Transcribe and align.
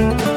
thank 0.00 0.20
you. 0.20 0.29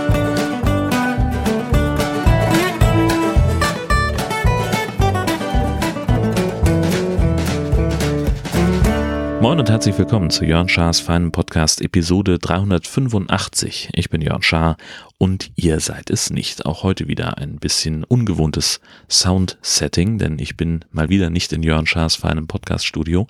Und 9.63 9.70
herzlich 9.70 9.97
willkommen 9.97 10.29
zu 10.29 10.44
Jörn 10.44 10.68
Schars 10.68 10.99
feinen 10.99 11.31
Podcast 11.31 11.79
Episode 11.79 12.38
385. 12.38 13.92
Ich 13.94 14.10
bin 14.10 14.21
Jörn 14.21 14.42
Schaar 14.42 14.76
und 15.17 15.51
ihr 15.55 15.79
seid 15.79 16.10
es 16.10 16.32
nicht. 16.32 16.66
Auch 16.66 16.84
heute 16.84 17.08
wieder 17.08 17.38
ein 17.38 17.55
bisschen 17.55 18.04
ungewohntes 18.04 18.82
Sound-Setting, 19.10 20.18
denn 20.18 20.38
ich 20.38 20.58
bin 20.58 20.84
mal 20.91 21.08
wieder 21.08 21.30
nicht 21.30 21.54
in 21.54 21.64
Jörn 21.64 21.86
Schaas 21.86 22.16
feinem 22.18 22.46
Podcast-Studio 22.46 23.26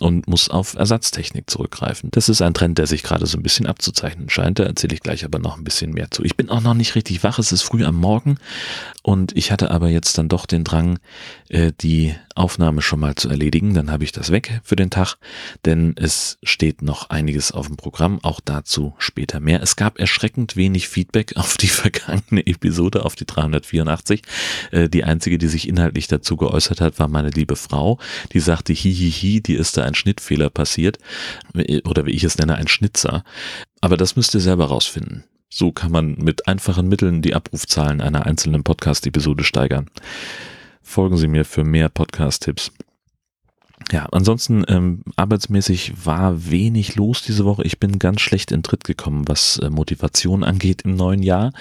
und 0.00 0.26
muss 0.26 0.50
auf 0.50 0.74
Ersatztechnik 0.74 1.48
zurückgreifen. 1.48 2.10
Das 2.10 2.28
ist 2.28 2.42
ein 2.42 2.52
Trend, 2.52 2.78
der 2.78 2.88
sich 2.88 3.04
gerade 3.04 3.26
so 3.26 3.38
ein 3.38 3.44
bisschen 3.44 3.66
abzuzeichnen 3.66 4.28
scheint. 4.28 4.58
Da 4.58 4.64
erzähle 4.64 4.94
ich 4.94 5.02
gleich 5.02 5.24
aber 5.24 5.38
noch 5.38 5.56
ein 5.56 5.62
bisschen 5.62 5.92
mehr 5.92 6.10
zu. 6.10 6.24
Ich 6.24 6.36
bin 6.36 6.50
auch 6.50 6.62
noch 6.62 6.74
nicht 6.74 6.96
richtig 6.96 7.22
wach. 7.22 7.38
Es 7.38 7.52
ist 7.52 7.62
früh 7.62 7.84
am 7.84 7.94
Morgen 7.94 8.38
und 9.04 9.36
ich 9.36 9.52
hatte 9.52 9.70
aber 9.70 9.88
jetzt 9.88 10.18
dann 10.18 10.28
doch 10.28 10.46
den 10.46 10.64
Drang, 10.64 10.98
äh, 11.48 11.70
die 11.80 12.16
Aufnahme 12.34 12.82
schon 12.82 12.98
mal 12.98 13.14
zu 13.14 13.28
erledigen. 13.28 13.72
Dann 13.72 13.92
habe 13.92 14.02
ich 14.02 14.10
das 14.10 14.32
weg 14.32 14.60
für 14.64 14.74
den 14.74 14.90
Tag, 14.90 15.14
denn 15.64 15.75
es 15.96 16.38
steht 16.42 16.82
noch 16.82 17.10
einiges 17.10 17.52
auf 17.52 17.66
dem 17.66 17.76
Programm. 17.76 18.18
Auch 18.22 18.40
dazu 18.44 18.94
später 18.98 19.40
mehr. 19.40 19.62
Es 19.62 19.76
gab 19.76 19.98
erschreckend 19.98 20.56
wenig 20.56 20.88
Feedback 20.88 21.36
auf 21.36 21.56
die 21.56 21.68
vergangene 21.68 22.46
Episode, 22.46 23.04
auf 23.04 23.16
die 23.16 23.26
384. 23.26 24.22
Äh, 24.70 24.88
die 24.88 25.04
einzige, 25.04 25.38
die 25.38 25.48
sich 25.48 25.68
inhaltlich 25.68 26.08
dazu 26.08 26.36
geäußert 26.36 26.80
hat, 26.80 26.98
war 26.98 27.08
meine 27.08 27.30
liebe 27.30 27.56
Frau. 27.56 27.98
Die 28.32 28.40
sagte, 28.40 28.72
hihihi, 28.72 29.40
die 29.40 29.54
ist 29.54 29.76
da 29.76 29.84
ein 29.84 29.94
Schnittfehler 29.94 30.50
passiert. 30.50 30.98
Oder 31.84 32.06
wie 32.06 32.12
ich 32.12 32.24
es 32.24 32.38
nenne, 32.38 32.56
ein 32.56 32.68
Schnitzer. 32.68 33.24
Aber 33.80 33.96
das 33.96 34.16
müsst 34.16 34.34
ihr 34.34 34.40
selber 34.40 34.66
rausfinden. 34.66 35.24
So 35.48 35.72
kann 35.72 35.92
man 35.92 36.16
mit 36.16 36.48
einfachen 36.48 36.88
Mitteln 36.88 37.22
die 37.22 37.34
Abrufzahlen 37.34 38.00
einer 38.00 38.26
einzelnen 38.26 38.64
Podcast-Episode 38.64 39.44
steigern. 39.44 39.88
Folgen 40.82 41.16
Sie 41.16 41.28
mir 41.28 41.44
für 41.44 41.64
mehr 41.64 41.88
Podcast-Tipps. 41.88 42.72
Ja, 43.92 44.06
ansonsten 44.10 44.64
ähm, 44.68 45.02
arbeitsmäßig 45.16 46.04
war 46.04 46.50
wenig 46.50 46.96
los 46.96 47.22
diese 47.22 47.44
Woche. 47.44 47.62
Ich 47.64 47.78
bin 47.78 47.98
ganz 47.98 48.20
schlecht 48.20 48.50
in 48.50 48.62
Tritt 48.62 48.84
gekommen, 48.84 49.28
was 49.28 49.58
äh, 49.58 49.70
Motivation 49.70 50.42
angeht 50.42 50.82
im 50.82 50.96
neuen 50.96 51.22
Jahr 51.22 51.52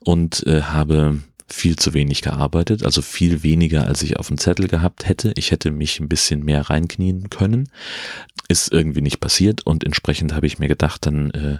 und 0.00 0.46
äh, 0.46 0.62
habe 0.62 1.20
viel 1.48 1.76
zu 1.76 1.92
wenig 1.92 2.22
gearbeitet, 2.22 2.84
also 2.84 3.02
viel 3.02 3.42
weniger, 3.42 3.86
als 3.86 4.02
ich 4.02 4.16
auf 4.16 4.28
dem 4.28 4.38
Zettel 4.38 4.68
gehabt 4.68 5.08
hätte. 5.08 5.32
Ich 5.36 5.50
hätte 5.50 5.70
mich 5.70 6.00
ein 6.00 6.08
bisschen 6.08 6.44
mehr 6.44 6.70
reinknien 6.70 7.30
können. 7.30 7.68
Ist 8.48 8.72
irgendwie 8.72 9.02
nicht 9.02 9.20
passiert 9.20 9.66
und 9.66 9.84
entsprechend 9.84 10.34
habe 10.34 10.46
ich 10.46 10.58
mir 10.58 10.68
gedacht, 10.68 11.06
dann 11.06 11.30
äh, 11.30 11.58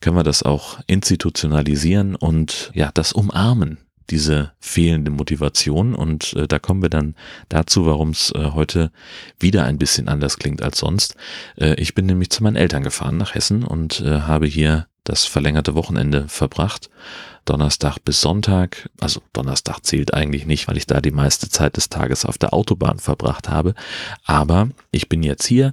können 0.00 0.16
wir 0.16 0.24
das 0.24 0.42
auch 0.42 0.80
institutionalisieren 0.86 2.16
und 2.16 2.70
ja, 2.74 2.90
das 2.92 3.12
umarmen 3.12 3.78
diese 4.08 4.52
fehlende 4.60 5.10
Motivation. 5.10 5.94
Und 5.94 6.32
äh, 6.34 6.48
da 6.48 6.58
kommen 6.58 6.82
wir 6.82 6.90
dann 6.90 7.14
dazu, 7.48 7.86
warum 7.86 8.10
es 8.10 8.32
äh, 8.34 8.50
heute 8.52 8.90
wieder 9.38 9.64
ein 9.64 9.78
bisschen 9.78 10.08
anders 10.08 10.38
klingt 10.38 10.62
als 10.62 10.78
sonst. 10.78 11.16
Äh, 11.56 11.74
ich 11.74 11.94
bin 11.94 12.06
nämlich 12.06 12.30
zu 12.30 12.42
meinen 12.42 12.56
Eltern 12.56 12.82
gefahren 12.82 13.16
nach 13.16 13.34
Hessen 13.34 13.64
und 13.64 14.00
äh, 14.00 14.20
habe 14.20 14.46
hier 14.46 14.86
das 15.10 15.24
verlängerte 15.24 15.74
Wochenende 15.74 16.28
verbracht 16.28 16.88
Donnerstag 17.44 17.98
bis 18.04 18.20
Sonntag. 18.20 18.88
Also 19.00 19.20
Donnerstag 19.32 19.80
zählt 19.84 20.14
eigentlich 20.14 20.46
nicht, 20.46 20.68
weil 20.68 20.76
ich 20.76 20.86
da 20.86 21.00
die 21.00 21.10
meiste 21.10 21.48
Zeit 21.48 21.76
des 21.76 21.88
Tages 21.88 22.24
auf 22.24 22.38
der 22.38 22.54
Autobahn 22.54 23.00
verbracht 23.00 23.48
habe. 23.48 23.74
Aber 24.24 24.68
ich 24.92 25.08
bin 25.08 25.24
jetzt 25.24 25.46
hier 25.46 25.72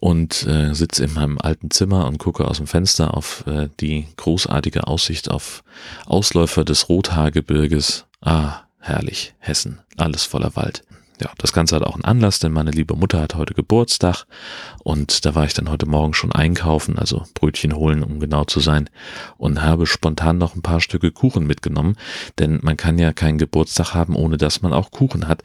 und 0.00 0.46
äh, 0.46 0.74
sitze 0.74 1.04
in 1.04 1.14
meinem 1.14 1.38
alten 1.38 1.70
Zimmer 1.70 2.06
und 2.06 2.18
gucke 2.18 2.46
aus 2.46 2.58
dem 2.58 2.66
Fenster 2.66 3.16
auf 3.16 3.46
äh, 3.46 3.68
die 3.80 4.06
großartige 4.16 4.86
Aussicht 4.86 5.30
auf 5.30 5.64
Ausläufer 6.04 6.64
des 6.64 6.90
Rothaargebirges. 6.90 8.04
Ah, 8.20 8.60
herrlich, 8.80 9.34
Hessen, 9.38 9.80
alles 9.96 10.24
voller 10.24 10.56
Wald 10.56 10.84
ja, 11.20 11.30
das 11.38 11.52
Ganze 11.52 11.76
hat 11.76 11.84
auch 11.84 11.94
einen 11.94 12.04
Anlass, 12.04 12.40
denn 12.40 12.52
meine 12.52 12.72
liebe 12.72 12.96
Mutter 12.96 13.20
hat 13.20 13.36
heute 13.36 13.54
Geburtstag 13.54 14.24
und 14.82 15.24
da 15.24 15.34
war 15.34 15.44
ich 15.44 15.54
dann 15.54 15.70
heute 15.70 15.86
Morgen 15.86 16.12
schon 16.12 16.32
einkaufen, 16.32 16.98
also 16.98 17.24
Brötchen 17.34 17.76
holen, 17.76 18.02
um 18.02 18.18
genau 18.18 18.44
zu 18.44 18.58
sein, 18.60 18.90
und 19.36 19.62
habe 19.62 19.86
spontan 19.86 20.38
noch 20.38 20.56
ein 20.56 20.62
paar 20.62 20.80
Stücke 20.80 21.12
Kuchen 21.12 21.46
mitgenommen, 21.46 21.96
denn 22.38 22.58
man 22.62 22.76
kann 22.76 22.98
ja 22.98 23.12
keinen 23.12 23.38
Geburtstag 23.38 23.94
haben, 23.94 24.16
ohne 24.16 24.38
dass 24.38 24.62
man 24.62 24.72
auch 24.72 24.90
Kuchen 24.90 25.28
hat. 25.28 25.42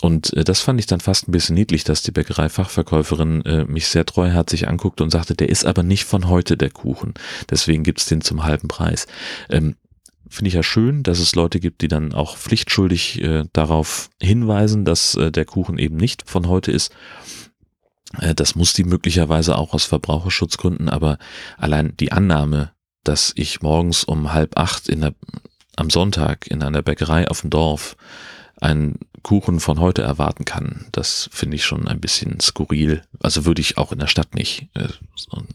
Und 0.00 0.32
äh, 0.34 0.44
das 0.44 0.60
fand 0.60 0.80
ich 0.80 0.86
dann 0.86 1.00
fast 1.00 1.28
ein 1.28 1.32
bisschen 1.32 1.54
niedlich, 1.54 1.84
dass 1.84 2.02
die 2.02 2.10
Bäckereifachverkäuferin 2.10 3.44
äh, 3.44 3.64
mich 3.64 3.88
sehr 3.88 4.06
treuherzig 4.06 4.68
anguckt 4.68 5.00
und 5.00 5.10
sagte, 5.10 5.34
der 5.34 5.50
ist 5.50 5.66
aber 5.66 5.82
nicht 5.82 6.04
von 6.04 6.28
heute 6.28 6.56
der 6.56 6.70
Kuchen, 6.70 7.14
deswegen 7.50 7.82
gibt's 7.84 8.06
den 8.06 8.22
zum 8.22 8.44
halben 8.44 8.68
Preis. 8.68 9.06
Ähm, 9.50 9.76
finde 10.34 10.48
ich 10.48 10.54
ja 10.54 10.62
schön, 10.62 11.02
dass 11.02 11.18
es 11.18 11.34
Leute 11.34 11.60
gibt, 11.60 11.80
die 11.80 11.88
dann 11.88 12.12
auch 12.12 12.36
pflichtschuldig 12.36 13.22
äh, 13.22 13.44
darauf 13.52 14.10
hinweisen, 14.20 14.84
dass 14.84 15.14
äh, 15.14 15.30
der 15.30 15.44
Kuchen 15.44 15.78
eben 15.78 15.96
nicht 15.96 16.28
von 16.28 16.48
heute 16.48 16.72
ist. 16.72 16.92
Äh, 18.20 18.34
das 18.34 18.54
muss 18.54 18.72
die 18.72 18.84
möglicherweise 18.84 19.56
auch 19.56 19.72
aus 19.72 19.84
Verbraucherschutzgründen, 19.84 20.88
aber 20.88 21.18
allein 21.56 21.96
die 21.98 22.12
Annahme, 22.12 22.72
dass 23.04 23.32
ich 23.36 23.62
morgens 23.62 24.04
um 24.04 24.32
halb 24.32 24.58
acht 24.58 24.88
in 24.88 25.02
der, 25.02 25.14
am 25.76 25.90
Sonntag 25.90 26.46
in 26.48 26.62
einer 26.62 26.82
Bäckerei 26.82 27.28
auf 27.28 27.42
dem 27.42 27.50
Dorf 27.50 27.96
einen 28.60 28.98
Kuchen 29.24 29.58
von 29.58 29.80
heute 29.80 30.02
erwarten 30.02 30.44
kann, 30.44 30.84
das 30.92 31.30
finde 31.32 31.56
ich 31.56 31.64
schon 31.64 31.88
ein 31.88 31.98
bisschen 31.98 32.40
skurril. 32.40 33.02
Also 33.20 33.46
würde 33.46 33.62
ich 33.62 33.78
auch 33.78 33.90
in 33.90 33.98
der 33.98 34.06
Stadt 34.06 34.34
nicht, 34.34 34.68
äh, 34.74 34.88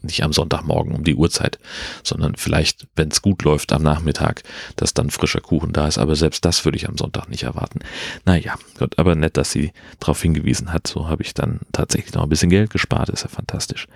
nicht 0.02 0.24
am 0.24 0.32
Sonntagmorgen 0.32 0.92
um 0.92 1.04
die 1.04 1.14
Uhrzeit, 1.14 1.60
sondern 2.02 2.34
vielleicht, 2.34 2.88
wenn 2.96 3.10
es 3.10 3.22
gut 3.22 3.42
läuft 3.44 3.72
am 3.72 3.84
Nachmittag, 3.84 4.42
dass 4.74 4.92
dann 4.92 5.10
frischer 5.10 5.40
Kuchen 5.40 5.72
da 5.72 5.86
ist. 5.86 5.98
Aber 5.98 6.16
selbst 6.16 6.44
das 6.44 6.64
würde 6.64 6.76
ich 6.76 6.88
am 6.88 6.98
Sonntag 6.98 7.28
nicht 7.28 7.44
erwarten. 7.44 7.78
Naja, 8.24 8.56
Gott, 8.76 8.98
aber 8.98 9.14
nett, 9.14 9.36
dass 9.36 9.52
sie 9.52 9.72
darauf 10.00 10.20
hingewiesen 10.20 10.72
hat. 10.72 10.88
So 10.88 11.08
habe 11.08 11.22
ich 11.22 11.32
dann 11.32 11.60
tatsächlich 11.70 12.12
noch 12.14 12.24
ein 12.24 12.28
bisschen 12.28 12.50
Geld 12.50 12.70
gespart. 12.70 13.08
Ist 13.08 13.22
ja 13.22 13.28
fantastisch. 13.28 13.86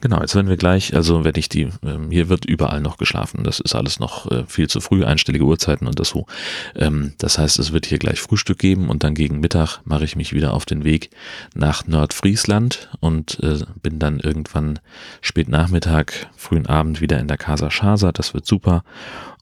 Genau, 0.00 0.20
jetzt 0.20 0.34
werden 0.34 0.48
wir 0.48 0.56
gleich, 0.56 0.94
also 0.94 1.24
wenn 1.24 1.36
ich 1.36 1.48
die, 1.48 1.68
ähm, 1.84 2.10
hier 2.10 2.28
wird 2.28 2.44
überall 2.44 2.80
noch 2.80 2.96
geschlafen, 2.96 3.44
das 3.44 3.60
ist 3.60 3.76
alles 3.76 4.00
noch 4.00 4.28
äh, 4.32 4.44
viel 4.48 4.68
zu 4.68 4.80
früh, 4.80 5.04
einstellige 5.04 5.44
Uhrzeiten 5.44 5.86
und 5.86 6.00
das 6.00 6.08
so. 6.08 6.26
Ähm, 6.74 7.14
das 7.18 7.38
heißt, 7.38 7.60
es 7.60 7.72
wird 7.72 7.86
hier 7.86 7.98
gleich 7.98 8.20
Frühstück 8.20 8.58
geben 8.58 8.88
und 8.88 9.04
dann 9.04 9.14
gegen 9.14 9.38
Mittag 9.38 9.78
mache 9.84 10.04
ich 10.04 10.16
mich 10.16 10.32
wieder 10.32 10.54
auf 10.54 10.66
den 10.66 10.82
Weg 10.82 11.10
nach 11.54 11.86
Nordfriesland 11.86 12.90
und 12.98 13.38
äh, 13.44 13.60
bin 13.80 14.00
dann 14.00 14.18
irgendwann 14.18 14.80
spät 15.20 15.48
Nachmittag, 15.48 16.30
frühen 16.36 16.66
Abend 16.66 17.00
wieder 17.00 17.20
in 17.20 17.28
der 17.28 17.38
Casa 17.38 17.70
Schasa, 17.70 18.10
das 18.10 18.34
wird 18.34 18.44
super 18.44 18.82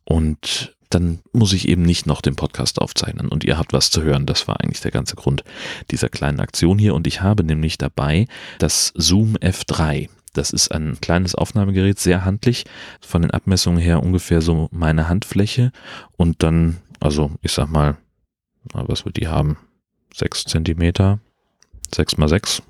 und 0.04 0.74
dann 0.90 1.20
muss 1.32 1.54
ich 1.54 1.68
eben 1.68 1.82
nicht 1.82 2.06
noch 2.06 2.20
den 2.20 2.36
Podcast 2.36 2.82
aufzeichnen 2.82 3.28
und 3.28 3.44
ihr 3.44 3.56
habt 3.56 3.72
was 3.72 3.90
zu 3.90 4.02
hören. 4.02 4.26
Das 4.26 4.46
war 4.46 4.60
eigentlich 4.60 4.82
der 4.82 4.92
ganze 4.92 5.16
Grund 5.16 5.42
dieser 5.90 6.10
kleinen 6.10 6.38
Aktion 6.38 6.78
hier 6.78 6.94
und 6.94 7.06
ich 7.06 7.22
habe 7.22 7.42
nämlich 7.42 7.78
dabei 7.78 8.28
das 8.58 8.92
Zoom 8.94 9.36
F3. 9.38 10.08
Das 10.34 10.50
ist 10.50 10.68
ein 10.68 10.98
kleines 11.00 11.34
Aufnahmegerät, 11.34 11.98
sehr 11.98 12.24
handlich, 12.24 12.64
von 13.00 13.22
den 13.22 13.30
Abmessungen 13.30 13.80
her 13.80 14.02
ungefähr 14.02 14.42
so 14.42 14.68
meine 14.70 15.08
Handfläche 15.08 15.72
und 16.16 16.42
dann, 16.42 16.78
also 17.00 17.30
ich 17.40 17.52
sag 17.52 17.70
mal, 17.70 17.96
was 18.72 19.04
wird 19.04 19.16
die 19.16 19.28
haben? 19.28 19.56
Sechs 20.12 20.44
Zentimeter, 20.44 21.20
sechs 21.94 22.16
mal 22.16 22.28
sechs. 22.28 22.62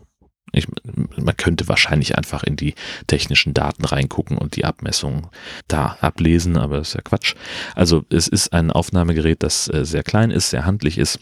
Ich, 0.52 0.68
man 1.16 1.36
könnte 1.36 1.66
wahrscheinlich 1.66 2.16
einfach 2.16 2.44
in 2.44 2.54
die 2.54 2.74
technischen 3.08 3.54
Daten 3.54 3.84
reingucken 3.84 4.38
und 4.38 4.54
die 4.54 4.64
Abmessungen 4.64 5.26
da 5.66 5.96
ablesen, 6.00 6.56
aber 6.56 6.76
das 6.76 6.88
ist 6.88 6.94
ja 6.94 7.00
Quatsch. 7.00 7.34
Also 7.74 8.04
es 8.08 8.28
ist 8.28 8.52
ein 8.52 8.70
Aufnahmegerät, 8.70 9.42
das 9.42 9.68
äh, 9.68 9.84
sehr 9.84 10.04
klein 10.04 10.30
ist, 10.30 10.50
sehr 10.50 10.64
handlich 10.64 10.98
ist 10.98 11.18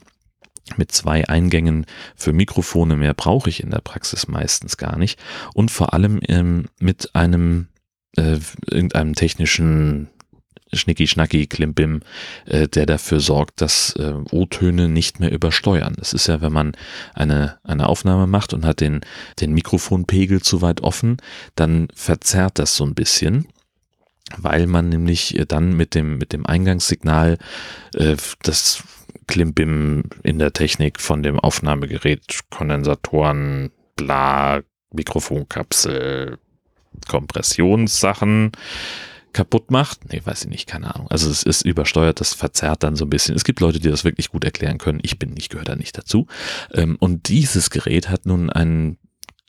mit 0.76 0.92
zwei 0.92 1.28
Eingängen 1.28 1.86
für 2.16 2.32
Mikrofone. 2.32 2.96
Mehr 2.96 3.14
brauche 3.14 3.50
ich 3.50 3.62
in 3.62 3.70
der 3.70 3.80
Praxis 3.80 4.28
meistens 4.28 4.76
gar 4.76 4.98
nicht. 4.98 5.18
Und 5.54 5.70
vor 5.70 5.92
allem 5.92 6.20
ähm, 6.28 6.66
mit 6.78 7.14
einem 7.14 7.68
äh, 8.16 8.38
irgendeinem 8.70 9.14
technischen 9.14 10.08
Schnicki-Schnacki, 10.74 11.46
Klimbim, 11.46 12.00
äh, 12.46 12.68
der 12.68 12.86
dafür 12.86 13.20
sorgt, 13.20 13.60
dass 13.60 13.94
äh, 13.96 14.14
O-Töne 14.30 14.88
nicht 14.88 15.20
mehr 15.20 15.32
übersteuern. 15.32 15.96
Es 16.00 16.12
ist 16.12 16.28
ja, 16.28 16.40
wenn 16.40 16.52
man 16.52 16.72
eine, 17.14 17.58
eine 17.62 17.88
Aufnahme 17.88 18.26
macht 18.26 18.54
und 18.54 18.64
hat 18.64 18.80
den, 18.80 19.00
den 19.40 19.52
Mikrofonpegel 19.52 20.40
zu 20.40 20.62
weit 20.62 20.80
offen, 20.80 21.18
dann 21.54 21.88
verzerrt 21.94 22.58
das 22.58 22.76
so 22.76 22.84
ein 22.84 22.94
bisschen 22.94 23.46
weil 24.38 24.66
man 24.66 24.88
nämlich 24.88 25.38
dann 25.48 25.76
mit 25.76 25.94
dem, 25.94 26.16
mit 26.16 26.32
dem 26.32 26.46
Eingangssignal 26.46 27.36
äh, 27.94 28.16
das 28.42 28.82
Klimbim 29.32 30.02
in 30.22 30.38
der 30.38 30.52
Technik 30.52 31.00
von 31.00 31.22
dem 31.22 31.40
Aufnahmegerät, 31.40 32.40
Kondensatoren, 32.50 33.70
bla, 33.96 34.60
Mikrofonkapsel, 34.92 36.36
Kompressionssachen 37.08 38.52
kaputt 39.32 39.70
macht. 39.70 40.12
Nee, 40.12 40.20
weiß 40.22 40.42
ich 40.42 40.50
nicht, 40.50 40.66
keine 40.66 40.94
Ahnung. 40.94 41.10
Also 41.10 41.30
es 41.30 41.44
ist 41.44 41.62
übersteuert, 41.62 42.20
das 42.20 42.34
verzerrt 42.34 42.82
dann 42.82 42.94
so 42.94 43.06
ein 43.06 43.08
bisschen. 43.08 43.34
Es 43.34 43.44
gibt 43.44 43.60
Leute, 43.60 43.80
die 43.80 43.88
das 43.88 44.04
wirklich 44.04 44.28
gut 44.28 44.44
erklären 44.44 44.76
können. 44.76 45.00
Ich 45.00 45.18
bin 45.18 45.30
nicht, 45.30 45.48
gehöre 45.48 45.64
da 45.64 45.76
nicht 45.76 45.96
dazu. 45.96 46.26
Ähm, 46.74 46.98
und 47.00 47.30
dieses 47.30 47.70
Gerät 47.70 48.10
hat 48.10 48.26
nun 48.26 48.50
einen 48.50 48.98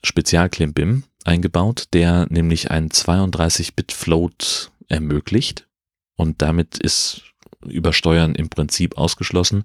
Spezialklimbim 0.02 1.04
eingebaut, 1.26 1.90
der 1.92 2.26
nämlich 2.30 2.72
einen 2.72 2.88
32-Bit-Float 2.88 4.72
ermöglicht 4.88 5.68
und 6.16 6.42
damit 6.42 6.78
ist 6.78 7.33
Übersteuern 7.68 8.36
im 8.36 8.50
Prinzip 8.50 8.98
ausgeschlossen. 8.98 9.64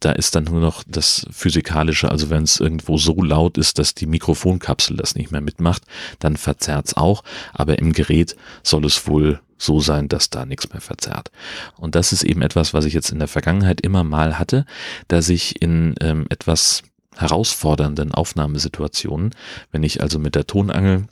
Da 0.00 0.12
ist 0.12 0.34
dann 0.34 0.44
nur 0.44 0.60
noch 0.60 0.82
das 0.86 1.26
Physikalische, 1.30 2.10
also 2.10 2.30
wenn 2.30 2.42
es 2.42 2.60
irgendwo 2.60 2.98
so 2.98 3.20
laut 3.22 3.58
ist, 3.58 3.78
dass 3.78 3.94
die 3.94 4.06
Mikrofonkapsel 4.06 4.96
das 4.96 5.14
nicht 5.14 5.30
mehr 5.30 5.40
mitmacht, 5.40 5.82
dann 6.18 6.36
verzerrt 6.36 6.86
es 6.86 6.96
auch, 6.96 7.22
aber 7.52 7.78
im 7.78 7.92
Gerät 7.92 8.36
soll 8.62 8.84
es 8.84 9.06
wohl 9.06 9.40
so 9.56 9.80
sein, 9.80 10.08
dass 10.08 10.30
da 10.30 10.44
nichts 10.44 10.70
mehr 10.70 10.80
verzerrt. 10.80 11.30
Und 11.76 11.94
das 11.94 12.12
ist 12.12 12.22
eben 12.22 12.42
etwas, 12.42 12.74
was 12.74 12.84
ich 12.84 12.92
jetzt 12.92 13.10
in 13.10 13.18
der 13.18 13.28
Vergangenheit 13.28 13.80
immer 13.80 14.04
mal 14.04 14.38
hatte, 14.38 14.66
dass 15.08 15.28
ich 15.28 15.62
in 15.62 15.94
ähm, 16.00 16.26
etwas 16.28 16.82
herausfordernden 17.16 18.12
Aufnahmesituationen, 18.12 19.34
wenn 19.70 19.82
ich 19.82 20.02
also 20.02 20.18
mit 20.18 20.34
der 20.34 20.46
Tonangel 20.46 21.06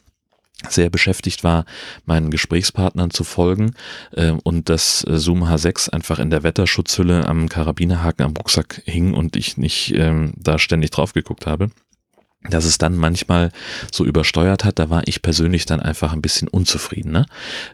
sehr 0.68 0.90
beschäftigt 0.90 1.44
war, 1.44 1.64
meinen 2.06 2.30
Gesprächspartnern 2.30 3.10
zu 3.10 3.24
folgen 3.24 3.74
äh, 4.12 4.32
und 4.42 4.68
das 4.68 5.04
Zoom 5.08 5.44
H6 5.44 5.90
einfach 5.90 6.18
in 6.18 6.30
der 6.30 6.42
Wetterschutzhülle 6.42 7.26
am 7.26 7.48
Karabinerhaken 7.48 8.24
am 8.24 8.34
Rucksack 8.36 8.82
hing 8.84 9.14
und 9.14 9.36
ich 9.36 9.56
nicht 9.56 9.94
ähm, 9.94 10.32
da 10.36 10.58
ständig 10.58 10.90
drauf 10.90 11.12
geguckt 11.12 11.46
habe 11.46 11.70
dass 12.50 12.64
es 12.64 12.78
dann 12.78 12.96
manchmal 12.96 13.50
so 13.92 14.04
übersteuert 14.04 14.64
hat, 14.64 14.78
da 14.78 14.90
war 14.90 15.02
ich 15.06 15.22
persönlich 15.22 15.66
dann 15.66 15.80
einfach 15.80 16.12
ein 16.12 16.22
bisschen 16.22 16.48
unzufriedener, 16.48 17.26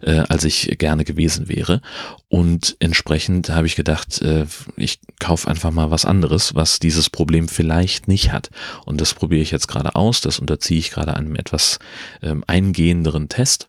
äh, 0.03 0.21
als 0.29 0.45
ich 0.45 0.77
gerne 0.79 1.05
gewesen 1.05 1.49
wäre. 1.49 1.81
Und 2.29 2.77
entsprechend 2.79 3.51
habe 3.51 3.67
ich 3.67 3.77
gedacht, 3.77 4.21
äh, 4.21 4.47
ich 4.77 5.01
kaufe 5.19 5.49
einfach 5.49 5.71
mal 5.71 5.91
was 5.91 6.05
anderes, 6.05 6.55
was 6.55 6.79
dieses 6.79 7.09
Problem 7.09 7.49
vielleicht 7.49 8.09
nicht 8.09 8.33
hat. 8.33 8.51
Und 8.85 9.01
das 9.01 9.15
probiere 9.15 9.43
ich 9.43 9.51
jetzt 9.51 9.69
gerade 9.69 9.97
aus, 9.97 10.21
das 10.21 10.39
unterziehe 10.39 10.79
ich 10.79 10.91
gerade 10.91 11.17
einem 11.17 11.35
etwas 11.37 11.79
ähm, 12.23 12.45
eingehenderen 12.47 13.29
Test. 13.29 13.69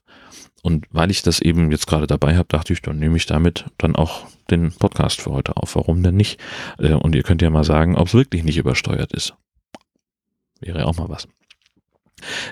Und 0.62 0.86
weil 0.92 1.10
ich 1.10 1.22
das 1.22 1.40
eben 1.40 1.72
jetzt 1.72 1.88
gerade 1.88 2.08
dabei 2.08 2.36
habe, 2.36 2.50
dachte 2.50 2.74
ich, 2.74 2.82
dann 2.82 3.00
nehme 3.00 3.16
ich 3.16 3.26
damit 3.26 3.66
dann 3.78 3.96
auch 3.96 4.28
den 4.52 4.74
Podcast 4.74 5.22
für 5.22 5.32
heute 5.32 5.56
auf. 5.56 5.76
Warum 5.76 6.04
denn 6.04 6.16
nicht? 6.16 6.40
Äh, 6.78 6.94
und 6.94 7.16
ihr 7.16 7.24
könnt 7.24 7.42
ja 7.42 7.50
mal 7.50 7.64
sagen, 7.64 7.96
ob 7.96 8.08
es 8.08 8.14
wirklich 8.14 8.44
nicht 8.44 8.58
übersteuert 8.58 9.14
ist. 9.14 9.34
Wäre 10.60 10.86
auch 10.86 10.98
mal 10.98 11.10
was. 11.10 11.28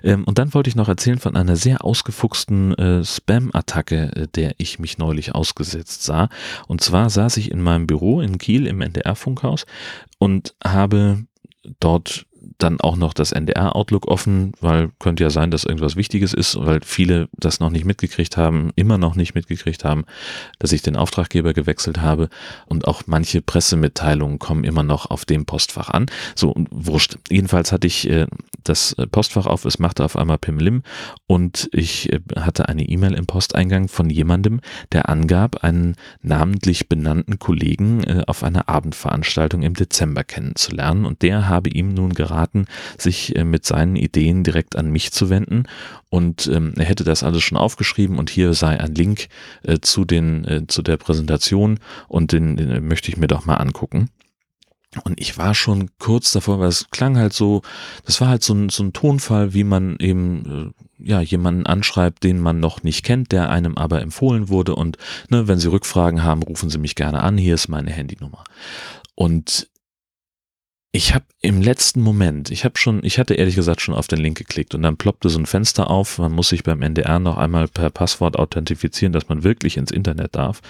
Ähm, 0.03 0.23
und 0.23 0.37
dann 0.37 0.53
wollte 0.53 0.69
ich 0.69 0.75
noch 0.75 0.87
erzählen 0.87 1.19
von 1.19 1.35
einer 1.35 1.55
sehr 1.55 1.83
ausgefuchsten 1.83 2.73
äh, 2.75 3.03
Spam-Attacke, 3.03 4.11
äh, 4.15 4.27
der 4.27 4.55
ich 4.57 4.79
mich 4.79 4.97
neulich 4.97 5.35
ausgesetzt 5.35 6.03
sah. 6.03 6.29
Und 6.67 6.81
zwar 6.81 7.09
saß 7.09 7.37
ich 7.37 7.51
in 7.51 7.61
meinem 7.61 7.87
Büro 7.87 8.21
in 8.21 8.37
Kiel 8.37 8.67
im 8.67 8.81
NDR-Funkhaus 8.81 9.65
und 10.19 10.55
habe 10.63 11.25
dort 11.79 12.25
dann 12.57 12.79
auch 12.81 12.95
noch 12.95 13.13
das 13.13 13.31
NDR 13.31 13.75
Outlook 13.75 14.07
offen, 14.07 14.53
weil 14.61 14.89
könnte 14.99 15.23
ja 15.23 15.29
sein, 15.29 15.51
dass 15.51 15.63
irgendwas 15.63 15.95
Wichtiges 15.95 16.33
ist, 16.33 16.57
weil 16.59 16.79
viele 16.83 17.29
das 17.33 17.59
noch 17.59 17.69
nicht 17.69 17.85
mitgekriegt 17.85 18.37
haben, 18.37 18.71
immer 18.75 18.97
noch 18.97 19.15
nicht 19.15 19.35
mitgekriegt 19.35 19.83
haben, 19.83 20.05
dass 20.59 20.71
ich 20.71 20.81
den 20.81 20.95
Auftraggeber 20.95 21.53
gewechselt 21.53 22.01
habe 22.01 22.29
und 22.65 22.87
auch 22.87 23.03
manche 23.05 23.41
Pressemitteilungen 23.41 24.39
kommen 24.39 24.63
immer 24.63 24.83
noch 24.83 25.09
auf 25.09 25.25
dem 25.25 25.45
Postfach 25.45 25.89
an. 25.89 26.07
So, 26.35 26.55
wurscht. 26.71 27.17
Jedenfalls 27.29 27.71
hatte 27.71 27.87
ich 27.87 28.09
äh, 28.09 28.27
das 28.63 28.95
Postfach 29.11 29.45
auf, 29.45 29.65
es 29.65 29.79
machte 29.79 30.03
auf 30.03 30.15
einmal 30.15 30.37
Pimlim 30.37 30.83
und 31.25 31.69
ich 31.71 32.11
äh, 32.11 32.19
hatte 32.35 32.69
eine 32.69 32.83
E-Mail 32.83 33.13
im 33.13 33.25
Posteingang 33.25 33.87
von 33.87 34.09
jemandem, 34.09 34.61
der 34.91 35.09
angab, 35.09 35.63
einen 35.63 35.95
namentlich 36.21 36.89
benannten 36.89 37.39
Kollegen 37.39 38.03
äh, 38.03 38.23
auf 38.27 38.43
einer 38.43 38.67
Abendveranstaltung 38.67 39.61
im 39.61 39.73
Dezember 39.73 40.23
kennenzulernen 40.23 41.05
und 41.05 41.21
der 41.21 41.47
habe 41.47 41.69
ihm 41.69 41.93
nun 41.93 42.13
geraten, 42.13 42.46
geraten, 42.47 42.65
sich 42.97 43.35
äh, 43.35 43.43
mit 43.43 43.65
seinen 43.65 43.95
Ideen 43.95 44.43
direkt 44.43 44.75
an 44.75 44.91
mich 44.91 45.11
zu 45.11 45.29
wenden. 45.29 45.63
Und 46.09 46.47
ähm, 46.47 46.73
er 46.77 46.85
hätte 46.85 47.03
das 47.03 47.23
alles 47.23 47.43
schon 47.43 47.57
aufgeschrieben 47.57 48.17
und 48.17 48.29
hier 48.29 48.53
sei 48.53 48.79
ein 48.79 48.95
Link 48.95 49.27
äh, 49.63 49.79
zu, 49.79 50.05
den, 50.05 50.45
äh, 50.45 50.67
zu 50.67 50.81
der 50.81 50.97
Präsentation 50.97 51.79
und 52.07 52.31
den, 52.31 52.57
den 52.57 52.87
möchte 52.87 53.09
ich 53.09 53.17
mir 53.17 53.27
doch 53.27 53.45
mal 53.45 53.55
angucken. 53.55 54.09
Und 55.03 55.19
ich 55.19 55.37
war 55.37 55.53
schon 55.53 55.89
kurz 55.99 56.31
davor, 56.31 56.59
weil 56.59 56.69
es 56.69 56.89
klang 56.89 57.17
halt 57.17 57.33
so, 57.33 57.61
das 58.05 58.21
war 58.21 58.29
halt 58.29 58.41
so 58.41 58.53
ein, 58.53 58.69
so 58.69 58.83
ein 58.83 58.93
Tonfall, 58.93 59.53
wie 59.53 59.65
man 59.65 59.97
eben 59.99 60.73
äh, 60.99 61.09
ja 61.09 61.21
jemanden 61.21 61.65
anschreibt, 61.65 62.23
den 62.23 62.39
man 62.39 62.59
noch 62.59 62.83
nicht 62.83 63.03
kennt, 63.03 63.31
der 63.33 63.49
einem 63.49 63.77
aber 63.77 64.01
empfohlen 64.01 64.47
wurde. 64.47 64.75
Und 64.75 64.97
ne, 65.29 65.47
wenn 65.47 65.59
Sie 65.59 65.69
Rückfragen 65.69 66.23
haben, 66.23 66.41
rufen 66.41 66.69
Sie 66.69 66.77
mich 66.77 66.95
gerne 66.95 67.21
an. 67.21 67.37
Hier 67.37 67.55
ist 67.55 67.67
meine 67.67 67.91
Handynummer. 67.91 68.45
Und 69.13 69.67
ich 70.97 71.13
habe 71.13 71.25
im 71.43 71.61
letzten 71.61 72.01
Moment, 72.01 72.49
ich 72.49 72.65
habe 72.65 72.75
schon, 72.79 73.05
ich 73.05 73.19
hatte 73.19 73.35
ehrlich 73.35 73.53
gesagt 73.53 73.81
schon 73.81 73.93
auf 73.93 74.07
den 74.07 74.17
Link 74.17 74.35
geklickt 74.35 74.73
und 74.73 74.81
dann 74.81 74.97
ploppte 74.97 75.29
so 75.29 75.37
ein 75.37 75.45
Fenster 75.45 75.91
auf. 75.91 76.17
Man 76.17 76.31
muss 76.31 76.49
sich 76.49 76.63
beim 76.63 76.81
NDR 76.81 77.19
noch 77.19 77.37
einmal 77.37 77.67
per 77.67 77.91
Passwort 77.91 78.35
authentifizieren, 78.35 79.13
dass 79.13 79.29
man 79.29 79.43
wirklich 79.43 79.77
ins 79.77 79.91
Internet 79.91 80.33
darf. 80.33 80.61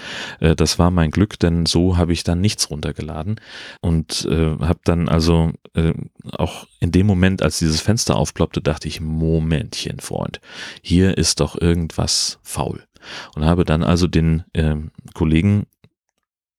Äh, 0.42 0.54
das 0.54 0.80
war 0.80 0.92
mein 0.92 1.12
Glück, 1.12 1.40
denn 1.40 1.66
so 1.66 1.96
habe 1.96 2.12
ich 2.12 2.26
dann 2.26 2.42
nichts 2.42 2.70
runtergeladen 2.70 3.40
und 3.80 4.28
äh, 4.30 4.58
habe 4.60 4.80
dann 4.84 5.08
also 5.08 5.54
äh, 5.76 5.94
auch 6.34 6.68
in 6.82 6.92
dem 6.92 7.08
Moment, 7.08 7.42
als 7.42 7.60
dieses 7.60 7.80
Fenster 7.80 8.18
aufploppte, 8.18 8.60
dachte 8.60 8.90
ich, 8.90 9.00
Momentchen, 9.00 10.02
Freund, 10.02 10.42
hier 10.82 11.18
ist 11.18 11.40
doch 11.40 11.60
irgendwas 11.60 12.40
faul 12.44 12.84
und 13.36 13.46
habe 13.46 13.64
dann 13.64 13.82
also 13.82 14.08
den 14.08 14.44
äh, 14.52 14.76
Kollegen 15.14 15.68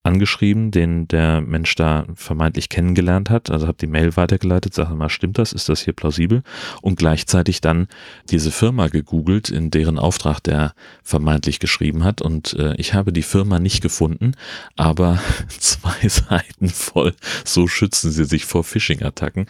angeschrieben, 0.08 0.70
den 0.70 1.06
der 1.06 1.40
Mensch 1.40 1.74
da 1.74 2.06
vermeintlich 2.14 2.68
kennengelernt 2.70 3.28
hat. 3.28 3.50
Also 3.50 3.66
habe 3.66 3.78
die 3.78 3.86
Mail 3.86 4.16
weitergeleitet, 4.16 4.72
sage 4.72 4.94
mal, 4.94 5.10
stimmt 5.10 5.38
das? 5.38 5.52
Ist 5.52 5.68
das 5.68 5.82
hier 5.82 5.92
plausibel? 5.92 6.42
Und 6.80 6.98
gleichzeitig 6.98 7.60
dann 7.60 7.88
diese 8.30 8.50
Firma 8.50 8.88
gegoogelt, 8.88 9.50
in 9.50 9.70
deren 9.70 9.98
Auftrag 9.98 10.40
der 10.40 10.74
vermeintlich 11.02 11.60
geschrieben 11.60 12.04
hat. 12.04 12.22
Und 12.22 12.54
äh, 12.54 12.74
ich 12.76 12.94
habe 12.94 13.12
die 13.12 13.22
Firma 13.22 13.58
nicht 13.58 13.82
gefunden, 13.82 14.32
aber 14.76 15.20
zwei 15.58 16.08
Seiten 16.08 16.68
voll. 16.68 17.14
So 17.44 17.68
schützen 17.68 18.10
sie 18.10 18.24
sich 18.24 18.46
vor 18.46 18.64
Phishing-Attacken. 18.64 19.46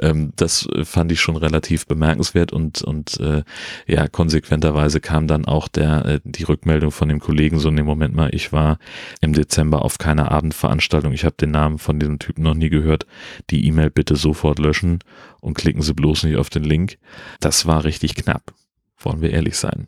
Ähm, 0.00 0.32
das 0.36 0.68
fand 0.84 1.10
ich 1.10 1.20
schon 1.20 1.36
relativ 1.36 1.86
bemerkenswert 1.86 2.52
und 2.52 2.82
und 2.82 3.18
äh, 3.20 3.42
ja 3.86 4.08
konsequenterweise 4.08 5.00
kam 5.00 5.26
dann 5.26 5.46
auch 5.46 5.68
der 5.68 6.04
äh, 6.04 6.20
die 6.24 6.44
Rückmeldung 6.44 6.90
von 6.90 7.08
dem 7.08 7.20
Kollegen 7.20 7.58
so 7.58 7.68
in 7.70 7.76
dem 7.76 7.86
Moment 7.86 8.14
mal. 8.14 8.34
Ich 8.34 8.52
war 8.52 8.78
im 9.20 9.32
Dezember 9.32 9.82
auf 9.82 9.98
keine 10.02 10.32
Abendveranstaltung. 10.32 11.12
Ich 11.12 11.24
habe 11.24 11.36
den 11.36 11.52
Namen 11.52 11.78
von 11.78 12.00
diesem 12.00 12.18
Typen 12.18 12.42
noch 12.42 12.54
nie 12.54 12.70
gehört. 12.70 13.06
Die 13.50 13.64
E-Mail 13.66 13.88
bitte 13.88 14.16
sofort 14.16 14.58
löschen 14.58 14.98
und 15.40 15.54
klicken 15.54 15.80
Sie 15.80 15.94
bloß 15.94 16.24
nicht 16.24 16.36
auf 16.36 16.50
den 16.50 16.64
Link. 16.64 16.98
Das 17.38 17.66
war 17.66 17.84
richtig 17.84 18.16
knapp. 18.16 18.52
Wollen 18.98 19.22
wir 19.22 19.30
ehrlich 19.30 19.56
sein. 19.56 19.86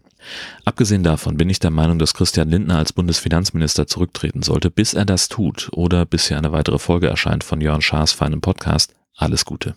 Abgesehen 0.64 1.02
davon 1.02 1.37
bin 1.37 1.50
ich 1.50 1.58
der 1.58 1.72
Meinung, 1.72 1.99
dass 1.99 2.14
Christian 2.14 2.49
Lindner 2.49 2.78
als 2.78 2.93
Bundesfinanzminister 2.93 3.88
zurücktreten 3.88 4.43
sollte. 4.43 4.71
Bis 4.71 4.94
er 4.94 5.04
das 5.04 5.28
tut 5.28 5.68
oder 5.73 6.06
bis 6.06 6.28
hier 6.28 6.38
eine 6.38 6.52
weitere 6.52 6.78
Folge 6.78 7.09
erscheint 7.09 7.42
von 7.42 7.61
Jörn 7.61 7.83
Schaas 7.83 8.12
feinem 8.12 8.40
Podcast. 8.40 8.94
Alles 9.16 9.44
Gute. 9.44 9.75